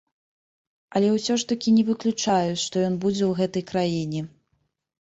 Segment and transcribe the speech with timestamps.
[0.99, 4.21] Але ўсё ж такі не выключаю, што ён будзе ў гэтай краіне.